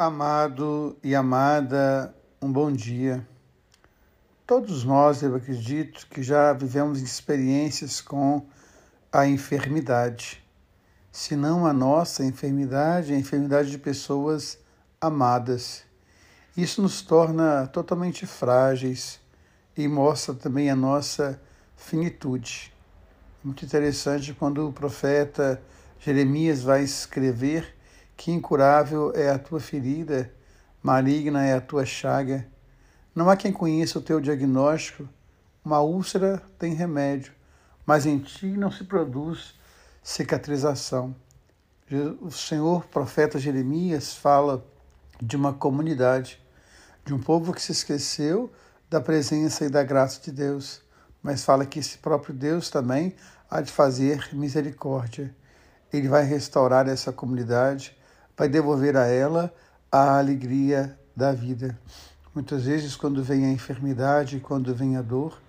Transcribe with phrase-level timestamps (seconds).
[0.00, 3.26] Amado e amada, um bom dia.
[4.46, 8.46] Todos nós, eu acredito, que já vivemos experiências com
[9.10, 10.40] a enfermidade.
[11.10, 14.56] Se não a nossa enfermidade, a enfermidade de pessoas
[15.00, 15.82] amadas.
[16.56, 19.18] Isso nos torna totalmente frágeis
[19.76, 21.42] e mostra também a nossa
[21.74, 22.72] finitude.
[23.42, 25.60] Muito interessante quando o profeta
[25.98, 27.76] Jeremias vai escrever
[28.18, 30.28] que incurável é a tua ferida,
[30.82, 32.44] maligna é a tua chaga.
[33.14, 35.08] Não há quem conheça o teu diagnóstico.
[35.64, 37.32] Uma úlcera tem remédio,
[37.86, 39.54] mas em ti não se produz
[40.02, 41.14] cicatrização.
[42.20, 44.66] O Senhor, profeta Jeremias, fala
[45.22, 46.42] de uma comunidade,
[47.04, 48.52] de um povo que se esqueceu
[48.90, 50.82] da presença e da graça de Deus,
[51.22, 53.14] mas fala que esse próprio Deus também
[53.48, 55.32] há de fazer misericórdia.
[55.92, 57.96] Ele vai restaurar essa comunidade,
[58.38, 59.52] vai devolver a ela
[59.90, 61.76] a alegria da vida.
[62.32, 65.42] Muitas vezes, quando vem a enfermidade, quando vem a dor,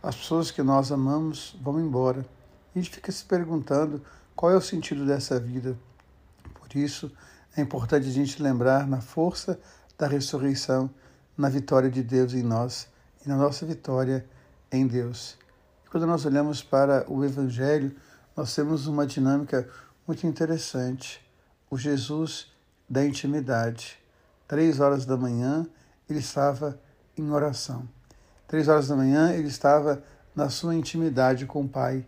[0.00, 2.24] as pessoas que nós amamos vão embora.
[2.72, 4.00] E a gente fica se perguntando
[4.36, 5.76] qual é o sentido dessa vida.
[6.54, 7.10] Por isso,
[7.56, 9.58] é importante a gente lembrar na força
[9.98, 10.88] da ressurreição,
[11.36, 12.86] na vitória de Deus em nós
[13.24, 14.24] e na nossa vitória
[14.70, 15.36] em Deus.
[15.84, 17.96] E quando nós olhamos para o Evangelho,
[18.36, 19.68] nós temos uma dinâmica
[20.06, 21.25] muito interessante
[21.70, 22.52] o Jesus
[22.88, 23.98] da intimidade.
[24.46, 25.66] Três horas da manhã
[26.08, 26.78] ele estava
[27.16, 27.88] em oração.
[28.46, 30.02] Três horas da manhã ele estava
[30.34, 32.06] na sua intimidade com o Pai.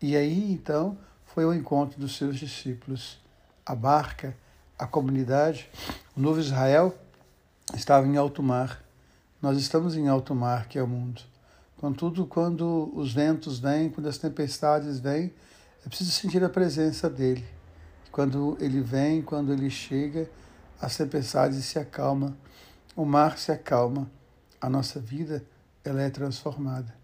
[0.00, 3.18] E aí então foi o encontro dos seus discípulos.
[3.66, 4.36] A barca,
[4.78, 5.68] a comunidade,
[6.16, 6.94] o novo Israel
[7.74, 8.82] estava em alto mar.
[9.42, 11.22] Nós estamos em alto mar, que é o mundo.
[11.80, 15.32] Contudo, quando os ventos vêm, quando as tempestades vêm,
[15.84, 17.44] é preciso sentir a presença dele.
[18.10, 20.28] Quando ele vem, quando ele chega,
[20.80, 22.36] as tempestades se acalma,
[22.96, 24.10] o mar se acalma,
[24.60, 25.44] a nossa vida
[25.84, 26.94] ela é transformada.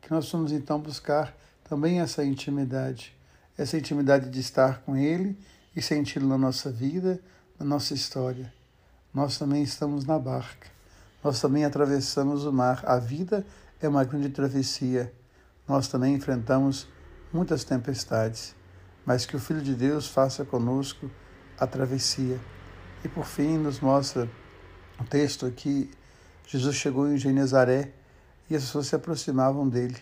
[0.00, 3.16] Que nós vamos então buscar também essa intimidade,
[3.58, 5.36] essa intimidade de estar com ele
[5.74, 7.20] e senti-lo na nossa vida,
[7.58, 8.52] na nossa história.
[9.12, 10.68] Nós também estamos na barca.
[11.24, 12.82] Nós também atravessamos o mar.
[12.86, 13.44] A vida
[13.80, 15.12] é uma grande travessia.
[15.66, 16.88] Nós também enfrentamos
[17.32, 18.54] muitas tempestades
[19.04, 21.10] mas que o Filho de Deus faça conosco
[21.58, 22.40] a travessia.
[23.04, 24.28] E por fim, nos mostra
[24.98, 25.90] o texto aqui:
[26.46, 27.92] Jesus chegou em Genezaré
[28.48, 29.98] e as pessoas se aproximavam dele,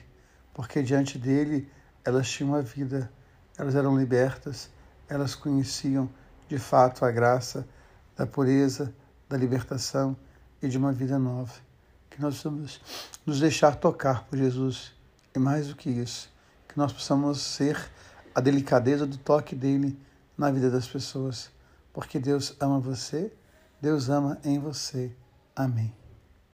[0.52, 1.70] porque diante dele
[2.04, 3.10] elas tinham a vida,
[3.56, 4.70] elas eram libertas,
[5.08, 6.08] elas conheciam
[6.48, 7.66] de fato a graça
[8.16, 8.92] da pureza,
[9.28, 10.16] da libertação
[10.62, 11.52] e de uma vida nova.
[12.10, 12.80] Que nós possamos
[13.24, 14.92] nos deixar tocar por Jesus
[15.34, 16.28] e mais do que isso,
[16.68, 17.78] que nós possamos ser
[18.34, 19.98] a delicadeza do toque dele
[20.36, 21.50] na vida das pessoas,
[21.92, 23.32] porque Deus ama você,
[23.80, 25.12] Deus ama em você.
[25.54, 25.99] Amém.